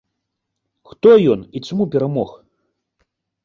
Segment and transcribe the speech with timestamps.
[0.93, 2.29] Хто ён і чаму перамог?